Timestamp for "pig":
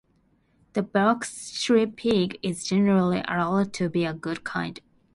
1.85-2.39